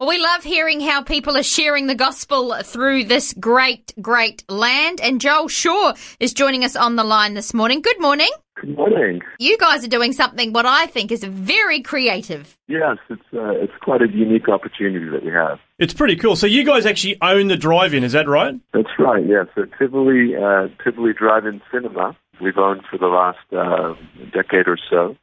Well, 0.00 0.10
we 0.10 0.18
love 0.22 0.44
hearing 0.44 0.78
how 0.78 1.02
people 1.02 1.36
are 1.36 1.42
sharing 1.42 1.88
the 1.88 1.94
gospel 1.96 2.54
through 2.62 3.06
this 3.06 3.34
great, 3.40 3.92
great 4.00 4.44
land. 4.48 5.00
And 5.00 5.20
Joel 5.20 5.48
Shaw 5.48 5.94
is 6.20 6.32
joining 6.32 6.64
us 6.64 6.76
on 6.76 6.94
the 6.94 7.02
line 7.02 7.34
this 7.34 7.52
morning. 7.52 7.82
Good 7.82 8.00
morning. 8.00 8.30
Good 8.60 8.76
morning. 8.76 9.22
You 9.40 9.58
guys 9.58 9.84
are 9.84 9.88
doing 9.88 10.12
something 10.12 10.52
what 10.52 10.66
I 10.66 10.86
think 10.86 11.10
is 11.10 11.24
very 11.24 11.82
creative. 11.82 12.56
Yes, 12.68 12.98
it's 13.10 13.20
uh, 13.34 13.50
it's 13.50 13.72
quite 13.82 14.00
a 14.00 14.08
unique 14.08 14.48
opportunity 14.48 15.08
that 15.10 15.24
we 15.24 15.32
have. 15.32 15.58
It's 15.80 15.94
pretty 15.94 16.14
cool. 16.14 16.36
So 16.36 16.46
you 16.46 16.62
guys 16.62 16.86
actually 16.86 17.20
own 17.20 17.48
the 17.48 17.56
drive-in, 17.56 18.04
is 18.04 18.12
that 18.12 18.28
right? 18.28 18.54
That's 18.72 18.96
right. 19.00 19.26
Yes. 19.26 19.48
Yeah. 19.56 19.64
So 19.64 19.70
Tivoli 19.80 20.36
uh, 20.36 20.68
Tivoli 20.84 21.12
Drive-In 21.12 21.60
Cinema 21.72 22.16
we've 22.40 22.58
owned 22.58 22.82
for 22.88 22.98
the 22.98 23.06
last 23.06 23.38
uh, 23.52 23.94
decade 24.32 24.68
or 24.68 24.78
so. 24.90 25.16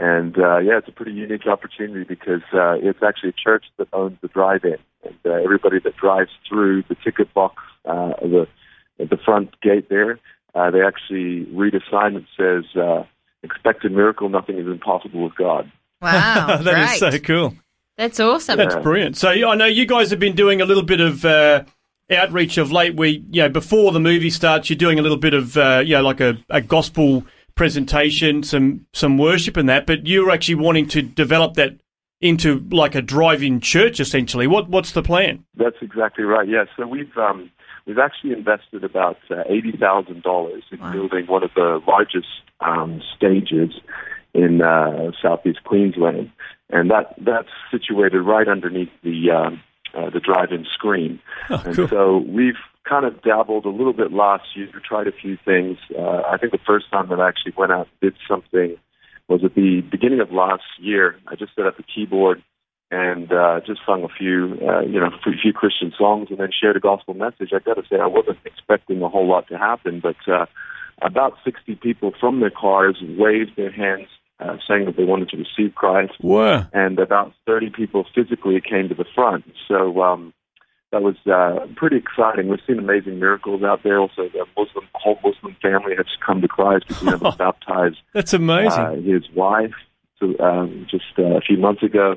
And 0.00 0.38
uh, 0.38 0.58
yeah, 0.58 0.78
it's 0.78 0.88
a 0.88 0.92
pretty 0.92 1.12
unique 1.12 1.46
opportunity 1.46 2.04
because 2.04 2.40
uh, 2.54 2.72
it's 2.80 3.02
actually 3.06 3.28
a 3.28 3.32
church 3.32 3.66
that 3.76 3.86
owns 3.92 4.16
the 4.22 4.28
drive-in, 4.28 4.78
and 5.04 5.14
uh, 5.26 5.32
everybody 5.32 5.78
that 5.78 5.94
drives 5.98 6.30
through 6.48 6.84
the 6.88 6.96
ticket 7.04 7.32
box, 7.34 7.56
uh, 7.84 8.14
the 8.22 8.48
at 8.98 9.10
the 9.10 9.18
front 9.18 9.60
gate 9.60 9.90
there, 9.90 10.18
uh, 10.54 10.70
they 10.70 10.80
actually 10.80 11.44
read 11.54 11.74
a 11.74 11.80
sign 11.90 12.14
that 12.14 12.24
says, 12.34 12.64
uh, 12.80 13.04
"Expect 13.42 13.84
a 13.84 13.90
miracle. 13.90 14.30
Nothing 14.30 14.56
is 14.56 14.66
impossible 14.66 15.22
with 15.22 15.34
God." 15.34 15.70
Wow, 16.00 16.56
that 16.62 16.92
is 16.94 16.98
so 16.98 17.18
cool. 17.18 17.54
That's 17.98 18.18
awesome. 18.18 18.56
That's 18.56 18.76
yeah. 18.76 18.80
brilliant. 18.80 19.18
So 19.18 19.28
I 19.28 19.54
know 19.54 19.66
you 19.66 19.84
guys 19.84 20.08
have 20.08 20.18
been 20.18 20.34
doing 20.34 20.62
a 20.62 20.64
little 20.64 20.84
bit 20.84 21.00
of. 21.00 21.24
Uh, 21.24 21.64
outreach 22.12 22.58
of 22.58 22.72
late 22.72 22.96
where 22.96 23.10
you 23.10 23.40
know 23.40 23.48
before 23.48 23.92
the 23.92 24.00
movie 24.00 24.30
starts 24.30 24.68
you're 24.68 24.76
doing 24.76 24.98
a 24.98 25.02
little 25.02 25.16
bit 25.16 25.32
of 25.32 25.56
uh, 25.56 25.80
you 25.86 25.94
know 25.94 26.02
like 26.02 26.20
a, 26.20 26.36
a 26.48 26.60
gospel 26.60 27.24
presentation, 27.54 28.42
some 28.42 28.86
some 28.92 29.18
worship 29.18 29.56
and 29.56 29.68
that, 29.68 29.86
but 29.86 30.06
you're 30.06 30.30
actually 30.30 30.56
wanting 30.56 30.88
to 30.88 31.02
develop 31.02 31.54
that 31.54 31.80
into 32.20 32.60
like 32.70 32.94
a 32.94 33.02
drive-in 33.02 33.60
church 33.60 34.00
essentially. 34.00 34.46
What 34.46 34.68
what's 34.68 34.92
the 34.92 35.02
plan? 35.02 35.44
That's 35.56 35.76
exactly 35.80 36.24
right. 36.24 36.48
Yeah, 36.48 36.64
so 36.76 36.86
we've 36.86 37.16
um, 37.16 37.50
we've 37.86 37.98
actually 37.98 38.32
invested 38.32 38.84
about 38.84 39.18
uh, 39.30 39.42
eighty 39.46 39.72
thousand 39.72 40.22
dollars 40.22 40.62
in 40.70 40.80
wow. 40.80 40.92
building 40.92 41.26
one 41.26 41.42
of 41.42 41.50
the 41.54 41.80
largest 41.86 42.28
um, 42.60 43.02
stages 43.16 43.72
in 44.34 44.62
uh, 44.62 45.10
southeast 45.20 45.64
Queensland, 45.64 46.30
and 46.68 46.90
that 46.90 47.14
that's 47.18 47.48
situated 47.70 48.20
right 48.20 48.48
underneath 48.48 48.90
the 49.02 49.30
um, 49.30 49.62
uh, 49.94 50.10
the 50.10 50.20
drive-in 50.20 50.66
screen. 50.72 51.20
Oh, 51.48 51.62
and 51.64 51.76
cool. 51.76 51.88
so 51.88 52.18
we've 52.18 52.58
kind 52.88 53.04
of 53.04 53.22
dabbled 53.22 53.64
a 53.64 53.70
little 53.70 53.92
bit 53.92 54.12
last 54.12 54.56
year, 54.56 54.68
tried 54.86 55.06
a 55.06 55.12
few 55.12 55.36
things. 55.44 55.78
Uh, 55.96 56.22
I 56.28 56.38
think 56.38 56.52
the 56.52 56.58
first 56.66 56.90
time 56.90 57.08
that 57.08 57.20
I 57.20 57.28
actually 57.28 57.52
went 57.56 57.72
out 57.72 57.88
and 58.00 58.10
did 58.10 58.18
something 58.28 58.76
was 59.28 59.44
at 59.44 59.54
the 59.54 59.80
beginning 59.82 60.20
of 60.20 60.32
last 60.32 60.64
year. 60.78 61.16
I 61.28 61.36
just 61.36 61.54
set 61.54 61.66
up 61.66 61.78
a 61.78 61.82
keyboard 61.82 62.42
and 62.90 63.32
uh, 63.32 63.60
just 63.64 63.80
sung 63.86 64.02
a 64.02 64.08
few, 64.08 64.58
uh, 64.62 64.80
you 64.80 64.98
know, 64.98 65.06
a 65.06 65.32
few 65.40 65.52
Christian 65.52 65.92
songs, 65.96 66.28
and 66.30 66.38
then 66.38 66.50
shared 66.50 66.76
a 66.76 66.80
gospel 66.80 67.14
message. 67.14 67.50
I 67.54 67.60
got 67.60 67.74
to 67.74 67.82
say, 67.88 68.00
I 68.00 68.06
wasn't 68.06 68.38
expecting 68.44 69.00
a 69.02 69.08
whole 69.08 69.28
lot 69.28 69.46
to 69.48 69.58
happen, 69.58 70.00
but 70.00 70.16
uh, 70.26 70.46
about 71.00 71.34
60 71.44 71.76
people 71.76 72.12
from 72.18 72.40
their 72.40 72.50
cars 72.50 72.96
waved 73.00 73.52
their 73.56 73.70
hands, 73.70 74.08
uh, 74.40 74.56
saying 74.66 74.86
that 74.86 74.96
they 74.96 75.04
wanted 75.04 75.28
to 75.30 75.36
receive 75.36 75.74
Christ. 75.74 76.12
Wow. 76.20 76.66
And 76.72 76.98
about 76.98 77.32
30 77.46 77.70
people 77.70 78.06
physically 78.14 78.60
came 78.60 78.88
to 78.88 78.94
the 78.94 79.04
front. 79.14 79.44
So 79.68 80.02
um, 80.02 80.32
that 80.92 81.02
was 81.02 81.16
uh, 81.26 81.66
pretty 81.76 81.96
exciting. 81.96 82.48
We've 82.48 82.60
seen 82.66 82.78
amazing 82.78 83.18
miracles 83.18 83.62
out 83.62 83.82
there. 83.82 83.98
Also, 83.98 84.28
the 84.32 84.44
Muslim 84.56 84.88
whole 84.94 85.18
Muslim 85.24 85.56
family 85.62 85.94
has 85.96 86.06
come 86.24 86.40
to 86.40 86.48
Christ. 86.48 86.86
Because 86.88 87.20
have 87.20 87.20
baptized. 87.38 87.98
That's 88.14 88.32
amazing. 88.32 88.78
Uh, 88.78 88.94
his 88.96 89.24
wife 89.34 89.74
so, 90.18 90.38
um, 90.38 90.86
just 90.90 91.04
uh, 91.18 91.36
a 91.36 91.40
few 91.40 91.56
months 91.56 91.82
ago. 91.82 92.16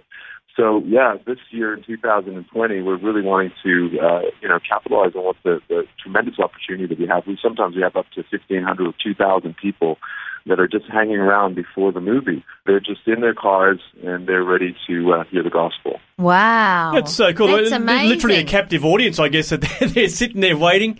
So 0.55 0.83
yeah, 0.85 1.15
this 1.25 1.39
year 1.49 1.73
in 1.73 1.83
2020, 1.83 2.81
we're 2.81 2.97
really 2.97 3.21
wanting 3.23 3.51
to 3.63 3.99
uh, 3.99 4.21
you 4.41 4.47
know 4.47 4.59
capitalize 4.67 5.15
on 5.15 5.23
what 5.23 5.35
the, 5.43 5.59
the 5.67 5.83
tremendous 5.99 6.37
opportunity 6.37 6.85
that 6.85 6.99
we 6.99 7.07
have. 7.07 7.25
We 7.25 7.39
sometimes 7.41 7.75
we 7.75 7.81
have 7.81 7.95
up 7.95 8.05
to 8.13 8.21
1,500 8.29 8.87
or 8.87 8.93
2,000 9.03 9.55
people 9.57 9.97
that 10.45 10.59
are 10.59 10.67
just 10.67 10.85
hanging 10.91 11.17
around 11.17 11.55
before 11.55 11.91
the 11.91 12.01
movie. 12.01 12.43
They're 12.65 12.79
just 12.79 13.01
in 13.07 13.21
their 13.21 13.33
cars 13.33 13.79
and 14.03 14.27
they're 14.27 14.43
ready 14.43 14.75
to 14.87 15.13
uh, 15.13 15.23
hear 15.25 15.43
the 15.43 15.49
gospel. 15.49 15.99
Wow. 16.17 16.91
That's 16.93 17.13
so 17.13 17.33
cool. 17.33 17.47
That's 17.47 17.71
amazing. 17.71 18.09
Literally 18.09 18.37
a 18.37 18.43
captive 18.43 18.83
audience, 18.83 19.19
I 19.19 19.29
guess, 19.29 19.49
that 19.49 19.61
they're, 19.79 19.89
they're 19.89 20.09
sitting 20.09 20.41
there 20.41 20.57
waiting. 20.57 20.99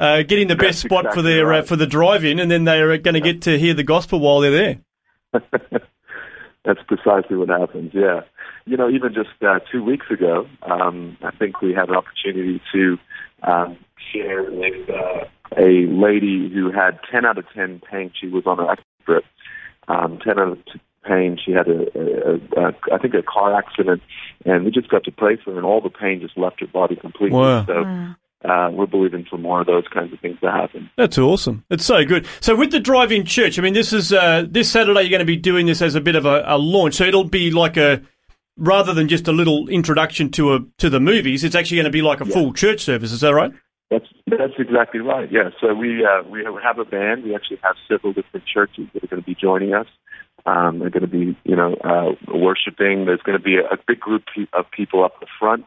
Uh, 0.00 0.22
getting 0.22 0.48
the 0.48 0.56
best 0.56 0.82
That's 0.82 0.92
spot 0.92 1.04
exactly 1.04 1.22
for 1.22 1.22
their 1.22 1.46
right. 1.46 1.62
uh, 1.62 1.62
for 1.62 1.76
the 1.76 1.86
drive-in, 1.86 2.40
and 2.40 2.50
then 2.50 2.64
they're 2.64 2.98
going 2.98 3.14
to 3.14 3.20
get 3.20 3.42
to 3.42 3.56
hear 3.56 3.74
the 3.74 3.84
gospel 3.84 4.18
while 4.18 4.40
they're 4.40 4.50
there. 4.50 4.78
That's 6.64 6.80
precisely 6.88 7.36
what 7.36 7.48
happens. 7.48 7.92
Yeah, 7.94 8.22
you 8.66 8.76
know, 8.76 8.90
even 8.90 9.14
just 9.14 9.30
uh, 9.46 9.60
two 9.70 9.84
weeks 9.84 10.06
ago, 10.10 10.48
um, 10.62 11.16
I 11.22 11.30
think 11.30 11.62
we 11.62 11.74
had 11.74 11.88
an 11.90 11.94
opportunity 11.94 12.60
to 12.72 12.98
um, 13.44 13.76
share 14.12 14.42
with 14.42 14.90
uh, 14.90 15.24
a 15.56 15.86
lady 15.86 16.50
who 16.52 16.70
had 16.72 16.98
10 17.10 17.24
out 17.24 17.38
of 17.38 17.44
10 17.54 17.80
pain. 17.90 18.10
She 18.18 18.26
was 18.28 18.44
on 18.46 18.60
a 18.60 18.76
trip. 19.04 19.24
Um, 19.88 20.18
10 20.24 20.38
out 20.38 20.48
of 20.48 20.64
10 20.66 20.80
pain. 21.04 21.38
She 21.44 21.52
had 21.52 21.68
a, 21.68 21.82
a, 21.98 22.34
a, 22.34 22.68
a, 22.68 22.74
I 22.94 22.98
think, 22.98 23.14
a 23.14 23.22
car 23.22 23.54
accident, 23.56 24.02
and 24.44 24.64
we 24.64 24.70
just 24.70 24.88
got 24.88 25.04
to 25.04 25.12
pray 25.12 25.36
for 25.36 25.50
her, 25.52 25.56
and 25.58 25.66
all 25.66 25.80
the 25.80 25.90
pain 25.90 26.20
just 26.20 26.36
left 26.38 26.60
her 26.60 26.66
body 26.66 26.96
completely. 26.96 27.36
Wow. 27.38 27.66
So. 27.66 27.82
Wow. 27.82 28.14
Uh, 28.44 28.68
we're 28.70 28.84
believing 28.84 29.24
for 29.24 29.38
more 29.38 29.62
of 29.62 29.66
those 29.66 29.84
kinds 29.90 30.12
of 30.12 30.20
things 30.20 30.38
to 30.42 30.50
happen. 30.50 30.90
That's 30.98 31.16
awesome. 31.16 31.64
It's 31.70 31.86
so 31.86 32.04
good. 32.04 32.26
So 32.40 32.54
with 32.54 32.72
the 32.72 32.78
drive-in 32.78 33.24
church, 33.24 33.58
I 33.58 33.62
mean, 33.62 33.72
this 33.72 33.90
is 33.90 34.12
uh, 34.12 34.44
this 34.46 34.70
Saturday. 34.70 35.00
You're 35.00 35.08
going 35.08 35.20
to 35.20 35.24
be 35.24 35.38
doing 35.38 35.64
this 35.64 35.80
as 35.80 35.94
a 35.94 36.00
bit 36.02 36.14
of 36.14 36.26
a, 36.26 36.44
a 36.46 36.58
launch. 36.58 36.96
So 36.96 37.04
it'll 37.04 37.24
be 37.24 37.50
like 37.50 37.78
a 37.78 38.02
rather 38.58 38.92
than 38.92 39.08
just 39.08 39.28
a 39.28 39.32
little 39.32 39.66
introduction 39.70 40.30
to 40.32 40.52
a 40.56 40.58
to 40.76 40.90
the 40.90 41.00
movies. 41.00 41.42
It's 41.42 41.54
actually 41.54 41.78
going 41.78 41.84
to 41.86 41.90
be 41.90 42.02
like 42.02 42.20
a 42.20 42.26
Yeah. 42.26 42.34
full 42.34 42.52
church 42.52 42.82
service. 42.82 43.12
Is 43.12 43.22
that 43.22 43.32
right? 43.34 43.50
That's 43.94 44.12
that's 44.26 44.58
exactly 44.58 45.00
right. 45.00 45.30
Yeah. 45.30 45.50
So 45.60 45.72
we 45.72 46.04
uh, 46.04 46.22
we 46.28 46.42
have 46.62 46.78
a 46.78 46.84
band. 46.84 47.22
We 47.22 47.34
actually 47.34 47.60
have 47.62 47.76
several 47.88 48.12
different 48.12 48.44
churches 48.46 48.88
that 48.92 49.04
are 49.04 49.06
going 49.06 49.22
to 49.22 49.26
be 49.26 49.36
joining 49.40 49.72
us. 49.72 49.86
Um, 50.46 50.80
they're 50.80 50.90
going 50.90 51.02
to 51.02 51.06
be 51.06 51.36
you 51.44 51.54
know 51.54 51.74
uh, 51.74 52.12
worshiping. 52.34 53.06
There's 53.06 53.22
going 53.22 53.38
to 53.38 53.44
be 53.44 53.56
a, 53.56 53.64
a 53.64 53.78
big 53.86 54.00
group 54.00 54.24
of 54.52 54.64
people 54.70 55.04
up 55.04 55.20
the 55.20 55.26
front 55.38 55.64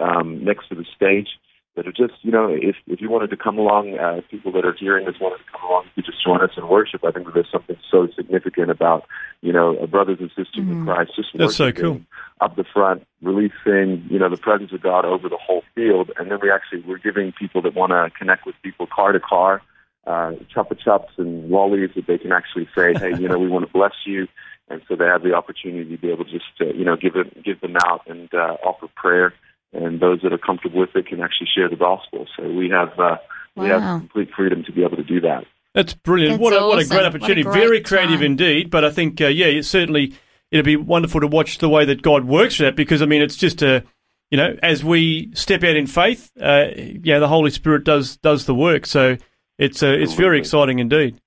um, 0.00 0.44
next 0.44 0.68
to 0.70 0.74
the 0.74 0.84
stage 0.96 1.28
that 1.76 1.86
are 1.86 1.92
just 1.92 2.14
you 2.22 2.32
know 2.32 2.48
if 2.48 2.74
if 2.88 3.00
you 3.00 3.08
wanted 3.08 3.30
to 3.30 3.36
come 3.36 3.58
along, 3.58 3.96
uh, 3.96 4.20
people 4.28 4.50
that 4.52 4.64
are 4.64 4.74
hearing 4.74 5.06
this 5.06 5.14
wanted 5.20 5.38
to 5.38 5.50
come 5.52 5.70
along, 5.70 5.84
you 5.84 6.02
could 6.02 6.06
just 6.06 6.24
join 6.24 6.42
us 6.42 6.50
in 6.56 6.66
worship. 6.66 7.04
I 7.04 7.12
think 7.12 7.26
that 7.26 7.34
there's 7.34 7.50
something 7.52 7.76
so 7.88 8.08
significant 8.16 8.70
about 8.70 9.04
you 9.40 9.52
know 9.52 9.86
brothers 9.86 10.18
and 10.18 10.30
sisters 10.30 10.66
in 10.66 10.84
Christ 10.84 11.12
just 11.14 11.28
That's 11.34 11.56
so 11.56 11.70
cool. 11.70 12.00
Up 12.40 12.56
the 12.56 12.64
front, 12.64 13.06
releasing 13.22 14.06
you 14.10 14.18
know 14.18 14.28
the 14.28 14.36
presence 14.36 14.72
of 14.72 14.82
God 14.82 15.04
over 15.04 15.28
the 15.28 15.36
whole 15.36 15.62
field, 15.74 16.10
and 16.18 16.30
then 16.30 16.38
we 16.42 16.50
actually 16.50 16.82
we're 16.82 16.98
giving 16.98 17.32
people 17.32 17.62
that 17.62 17.74
want 17.74 17.90
to 17.90 18.10
connect 18.18 18.46
with 18.46 18.54
people 18.62 18.86
car 18.86 19.12
to 19.12 19.20
car, 19.20 19.62
uh, 20.06 20.32
chupa 20.54 20.78
chups 20.84 21.10
and 21.16 21.50
lollies 21.50 21.90
that 21.96 22.06
they 22.06 22.18
can 22.18 22.32
actually 22.32 22.68
say, 22.74 22.94
hey, 22.94 23.10
you 23.20 23.28
know, 23.28 23.38
we 23.38 23.48
want 23.48 23.66
to 23.66 23.72
bless 23.72 23.94
you, 24.06 24.28
and 24.68 24.82
so 24.88 24.96
they 24.96 25.04
have 25.04 25.22
the 25.22 25.34
opportunity 25.34 25.96
to 25.96 26.00
be 26.00 26.10
able 26.10 26.24
to 26.24 26.30
just 26.30 26.44
uh, 26.60 26.66
you 26.66 26.84
know 26.84 26.96
give 26.96 27.16
it 27.16 27.42
give 27.42 27.60
them 27.60 27.76
out 27.86 28.02
and 28.06 28.32
uh, 28.34 28.56
offer 28.64 28.86
prayer, 28.96 29.34
and 29.72 30.00
those 30.00 30.20
that 30.22 30.32
are 30.32 30.38
comfortable 30.38 30.80
with 30.80 30.94
it 30.94 31.06
can 31.06 31.20
actually 31.20 31.48
share 31.54 31.68
the 31.68 31.76
gospel. 31.76 32.26
So 32.36 32.48
we 32.48 32.70
have 32.70 32.98
uh, 32.98 33.16
we 33.56 33.68
have 33.68 34.00
complete 34.00 34.30
freedom 34.36 34.64
to 34.64 34.72
be 34.72 34.84
able 34.84 34.96
to 34.96 35.04
do 35.04 35.20
that. 35.22 35.44
That's 35.74 35.94
brilliant. 35.94 36.40
That's 36.40 36.42
what 36.42 36.52
a 36.52 36.66
what 36.66 36.78
a 36.78 36.86
great 36.86 36.96
What 36.96 37.04
a 37.04 37.08
opportunity. 37.08 37.42
great 37.42 37.54
Very 37.54 37.80
creative 37.80 38.16
time. 38.20 38.22
indeed. 38.24 38.70
But 38.70 38.84
I 38.84 38.90
think 38.90 39.20
uh, 39.20 39.26
yeah, 39.26 39.46
it's 39.46 39.68
certainly 39.68 40.14
it'll 40.50 40.64
be 40.64 40.76
wonderful 40.76 41.20
to 41.20 41.26
watch 41.26 41.58
the 41.58 41.68
way 41.68 41.84
that 41.84 42.02
God 42.02 42.24
works 42.24 42.56
for 42.56 42.64
that 42.64 42.76
because 42.76 43.02
I 43.02 43.06
mean 43.06 43.22
it's 43.22 43.36
just 43.36 43.62
a 43.62 43.84
you 44.30 44.36
know 44.36 44.56
as 44.62 44.84
we 44.84 45.30
step 45.34 45.62
out 45.64 45.76
in 45.76 45.86
faith, 45.86 46.30
uh, 46.40 46.66
yeah, 46.76 47.18
the 47.18 47.28
Holy 47.28 47.50
Spirit 47.50 47.84
does 47.84 48.16
does 48.18 48.46
the 48.46 48.54
work. 48.54 48.86
So 48.86 49.16
it's 49.58 49.82
uh, 49.82 49.88
it's 49.88 50.14
very 50.14 50.38
exciting 50.38 50.78
indeed. 50.78 51.20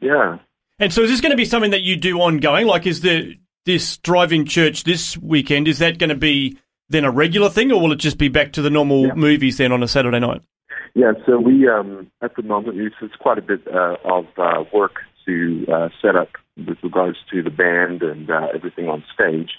Yeah. 0.00 0.38
And 0.78 0.92
so 0.92 1.02
is 1.02 1.10
this 1.10 1.20
going 1.20 1.30
to 1.30 1.36
be 1.36 1.44
something 1.44 1.70
that 1.70 1.82
you 1.82 1.96
do 1.96 2.18
ongoing? 2.20 2.66
Like 2.66 2.86
is 2.86 3.00
the 3.02 3.36
this 3.64 3.96
drive-in 3.98 4.46
church 4.46 4.84
this 4.84 5.16
weekend? 5.18 5.68
Is 5.68 5.78
that 5.78 5.98
going 5.98 6.10
to 6.10 6.16
be 6.16 6.58
then 6.88 7.04
a 7.04 7.10
regular 7.10 7.48
thing, 7.48 7.70
or 7.70 7.80
will 7.80 7.92
it 7.92 7.98
just 8.00 8.18
be 8.18 8.28
back 8.28 8.52
to 8.54 8.62
the 8.62 8.70
normal 8.70 9.06
Yeah. 9.06 9.14
movies 9.14 9.56
then 9.58 9.72
on 9.72 9.82
a 9.82 9.88
Saturday 9.88 10.18
night? 10.18 10.42
Yeah, 10.94 11.12
so 11.24 11.38
we 11.38 11.68
um, 11.68 12.10
at 12.20 12.36
the 12.36 12.42
moment 12.42 12.78
it's, 12.78 12.96
it's 13.00 13.14
quite 13.16 13.38
a 13.38 13.42
bit 13.42 13.60
uh, 13.72 13.96
of 14.04 14.26
uh, 14.36 14.64
work 14.74 14.96
to 15.26 15.66
uh, 15.72 15.88
set 16.00 16.16
up 16.16 16.28
with 16.56 16.78
regards 16.82 17.18
to 17.30 17.42
the 17.42 17.50
band 17.50 18.02
and 18.02 18.30
uh, 18.30 18.48
everything 18.54 18.88
on 18.88 19.04
stage. 19.12 19.50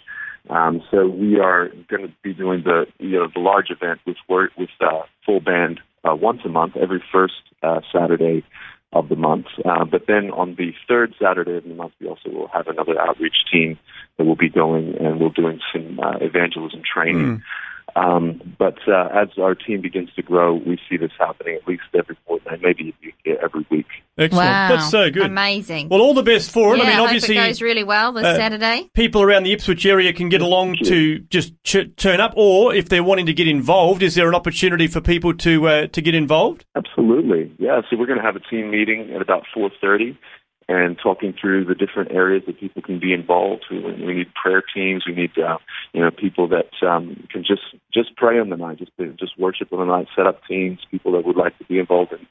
Um, 0.50 0.82
so 0.92 1.08
we 1.08 1.40
are 1.40 1.70
going 1.90 2.08
to 2.08 2.14
be 2.22 2.34
doing 2.34 2.64
the 2.64 2.86
you 3.00 3.18
know 3.18 3.28
the 3.34 3.40
large 3.40 3.70
event 3.70 4.02
with 4.06 4.18
with 4.30 4.70
uh, 4.82 5.04
full 5.26 5.40
band 5.40 5.80
uh, 6.04 6.16
once 6.16 6.42
a 6.46 6.50
month, 6.50 6.76
every 6.76 7.02
first 7.12 7.42
uh, 7.62 7.80
Saturday 7.92 8.44
of 8.92 9.10
the 9.10 9.16
month. 9.16 9.48
Uh, 9.66 9.86
but 9.86 10.04
then 10.08 10.32
on 10.32 10.56
the 10.56 10.74
third 10.88 11.14
Saturday 11.20 11.58
of 11.58 11.64
the 11.64 11.74
month, 11.74 11.94
we 12.00 12.08
also 12.08 12.30
will 12.30 12.48
have 12.50 12.68
another 12.68 13.00
outreach 13.00 13.38
team 13.52 13.80
that 14.18 14.26
will 14.26 14.36
be 14.36 14.50
going 14.50 14.96
and 15.00 15.20
we're 15.20 15.30
doing 15.30 15.60
some 15.74 16.00
uh, 16.00 16.18
evangelism 16.22 16.82
training. 16.82 17.42
Um, 17.96 18.56
but 18.58 18.78
uh, 18.88 19.10
as 19.14 19.30
our 19.38 19.56
team 19.56 19.82
begins 19.82 20.10
to 20.16 20.22
grow, 20.22 20.56
we 20.56 20.80
see 20.90 20.98
this 20.98 21.12
happening 21.20 21.56
at 21.56 21.68
least 21.68 21.84
every 21.94 22.18
fortnight, 22.26 22.62
maybe 22.62 22.96
every 23.26 23.66
week. 23.70 23.86
Excellent. 24.18 24.48
Wow. 24.48 24.68
That's 24.70 24.90
so 24.90 25.12
good. 25.12 25.24
Amazing. 25.24 25.90
Well, 25.90 26.02
all 26.02 26.14
the 26.14 26.24
best 26.24 26.52
for 26.52 26.74
it. 26.74 26.78
Yeah, 26.78 26.84
I 26.84 26.88
mean, 26.88 26.96
I 26.96 27.00
obviously, 27.00 27.36
hope 27.36 27.46
it 27.46 27.48
goes 27.50 27.62
really 27.62 27.84
well 27.84 28.12
this 28.12 28.26
uh, 28.26 28.36
Saturday. 28.36 28.90
People 28.94 29.22
around 29.22 29.44
the 29.44 29.54
Ipswich 29.54 29.86
area 29.86 30.14
can 30.14 30.30
get 30.30 30.42
along 30.42 30.78
to 30.86 31.20
just 31.20 31.54
ch- 31.64 31.90
turn 31.98 32.20
up, 32.20 32.34
or 32.36 32.74
if 32.74 32.90
they're 32.90 33.04
wanting 33.04 33.28
to 33.28 33.34
get 33.34 33.48
involved, 33.48 34.04
is 34.04 34.16
there 34.16 34.28
an 34.28 34.36
opportunity 34.36 34.88
for 34.88 35.02
people 35.02 35.34
to 35.36 35.68
uh, 35.68 35.88
to 35.88 36.02
get 36.02 36.16
involved? 36.16 36.66
Absolutely. 36.76 37.54
Yeah. 37.60 37.82
So 37.90 37.98
we're 37.98 38.08
going 38.08 38.20
to 38.20 38.26
have 38.26 38.36
a 38.36 38.40
team 38.40 38.72
meeting 38.72 39.12
at 39.16 39.22
about 39.22 39.44
four 39.54 39.70
thirty 39.82 40.18
and 40.68 40.98
talking 41.02 41.34
through 41.40 41.66
the 41.66 41.76
different 41.76 42.12
areas 42.12 42.44
that 42.48 42.60
people 42.60 42.82
can 42.82 43.00
be 43.00 43.14
involved. 43.14 43.66
We, 43.70 43.80
we 43.80 44.14
need 44.14 44.34
prayer 44.34 44.64
teams. 44.74 45.04
We 45.08 45.14
need 45.14 45.32
uh, 45.38 45.58
you 45.94 46.02
know 46.02 46.12
people 46.12 46.48
that 46.50 46.72
um, 46.88 47.28
can 47.32 47.44
just 47.44 47.64
just 47.94 48.16
pray 48.16 48.40
on 48.40 48.50
the 48.50 48.58
night, 48.58 48.80
just 48.80 48.92
just 49.20 49.38
worship 49.38 49.72
on 49.74 49.80
the 49.80 49.86
night. 49.86 50.08
Set 50.16 50.28
up 50.28 50.42
teams. 50.48 50.80
People 50.90 51.12
that 51.14 51.26
would 51.26 51.38
like 51.38 51.58
to 51.58 51.66
be 51.66 51.80
involved 51.80 52.14
in 52.14 52.26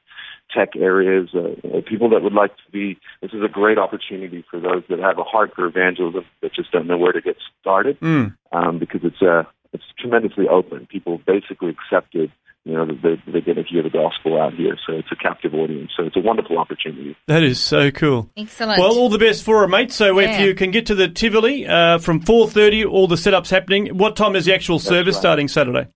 tech 0.55 0.76
areas. 0.76 1.31
Uh, 1.34 1.81
people 1.87 2.11
that 2.11 2.23
would 2.23 2.32
like 2.32 2.55
to 2.56 2.73
be. 2.73 2.99
This 3.20 3.32
is 3.32 3.43
a 3.43 3.49
great 3.49 3.79
opportunity 3.79 4.44
for 4.50 4.61
those 4.61 4.82
that 4.88 4.99
have 4.99 5.19
a 5.19 5.25
heart 5.25 5.52
for 5.55 5.67
evangelism 5.67 6.25
that 6.40 6.55
just 6.55 6.70
don't 6.73 6.87
know 6.87 6.99
where 6.99 7.12
to 7.12 7.20
get 7.20 7.37
started 7.61 7.99
mm. 8.00 8.34
um, 8.52 8.79
because 8.79 9.00
it's 9.05 9.23
uh, 9.23 9.44
it's 9.73 9.84
tremendously 9.99 10.49
open. 10.49 10.87
People 10.87 11.20
basically 11.26 11.70
accepted 11.70 12.31
you 12.64 12.75
know, 12.75 12.87
they, 12.87 13.20
they 13.26 13.41
get 13.41 13.55
to 13.55 13.64
hear 13.64 13.82
the 13.82 13.91
gospel 13.91 14.41
out 14.41 14.55
here. 14.55 14.76
So 14.87 14.94
it's 14.94 15.11
a 15.11 15.17
captive 15.17 15.53
audience. 15.55 15.91
So 15.97 16.05
it's 16.05 16.17
a 16.17 16.20
wonderful 16.20 16.59
opportunity. 16.59 17.17
That 17.26 17.43
is 17.43 17.59
so 17.59 17.91
cool. 17.91 18.31
Excellent. 18.37 18.79
Well, 18.79 18.97
all 18.97 19.09
the 19.09 19.19
best 19.19 19.43
for 19.43 19.64
it, 19.64 19.69
mate. 19.69 19.91
So 19.91 20.19
yeah. 20.20 20.31
if 20.31 20.41
you 20.41 20.55
can 20.55 20.70
get 20.70 20.87
to 20.87 20.94
the 20.94 21.09
Tivoli 21.09 21.67
uh, 21.67 21.99
from 21.99 22.20
4.30, 22.20 22.88
all 22.88 23.09
the 23.09 23.17
setups 23.17 23.50
happening. 23.50 23.97
What 23.97 24.14
time 24.14 24.37
is 24.37 24.44
the 24.44 24.55
actual 24.55 24.79
That's 24.79 24.88
service 24.88 25.14
right. 25.17 25.20
starting 25.20 25.49
Saturday? 25.49 25.88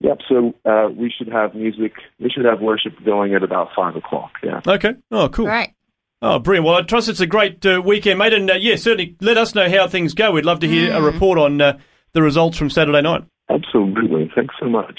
Yep. 0.00 0.18
So 0.28 0.54
uh, 0.64 0.88
we 0.96 1.12
should 1.16 1.28
have 1.28 1.54
music. 1.54 1.92
We 2.18 2.30
should 2.30 2.44
have 2.44 2.60
worship 2.60 2.94
going 3.04 3.34
at 3.34 3.44
about 3.44 3.68
5 3.76 3.96
o'clock. 3.96 4.32
Yeah. 4.42 4.60
Okay. 4.66 4.94
Oh, 5.12 5.28
cool. 5.28 5.46
Great. 5.46 5.74
Oh, 6.20 6.40
brilliant. 6.40 6.66
Well, 6.66 6.74
I 6.74 6.82
trust 6.82 7.08
it's 7.08 7.20
a 7.20 7.26
great 7.26 7.64
uh, 7.64 7.80
weekend, 7.84 8.18
mate. 8.18 8.32
And 8.32 8.50
uh, 8.50 8.54
yeah, 8.54 8.74
certainly 8.74 9.16
let 9.20 9.36
us 9.36 9.54
know 9.54 9.70
how 9.70 9.86
things 9.86 10.14
go. 10.14 10.32
We'd 10.32 10.44
love 10.44 10.60
to 10.60 10.68
hear 10.68 10.90
mm. 10.90 10.96
a 10.96 11.02
report 11.02 11.38
on 11.38 11.60
uh, 11.60 11.78
the 12.14 12.22
results 12.22 12.58
from 12.58 12.70
Saturday 12.70 13.02
night. 13.02 13.22
Absolutely. 13.48 14.30
Thanks 14.34 14.56
so 14.58 14.68
much. 14.68 14.98